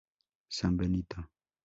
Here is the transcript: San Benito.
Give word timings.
San 0.57 0.73
Benito. 0.77 1.19